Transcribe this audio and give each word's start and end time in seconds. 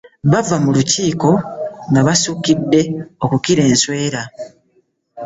Bava 0.31 0.55
mu 0.63 0.69
lukiiko 0.75 1.31
nga 1.89 2.01
basuukidde 2.07 2.81
okukira 3.23 3.61
enswera. 3.71 4.21